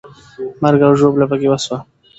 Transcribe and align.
مرګ 0.61 0.79
او 0.87 0.93
ژوبله 0.99 1.25
پکې 1.31 1.47
وسوه. 1.49 1.77